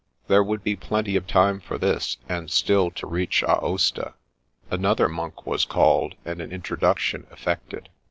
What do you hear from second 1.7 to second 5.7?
this, and still to reach Aosta. Another monk was